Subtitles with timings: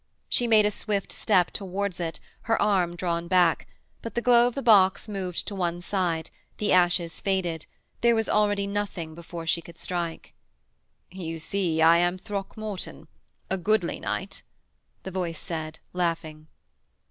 [0.27, 2.19] She made a swift step towards it,
[2.49, 3.67] her arm drawn back;
[4.01, 7.67] but the glow of the box moved to one side, the ashes faded:
[8.01, 10.33] there was already nothing before she could strike.
[11.11, 13.09] 'You see I am Throckmorton:
[13.51, 14.41] a goodly knight,'
[15.03, 16.47] the voice said, laughing.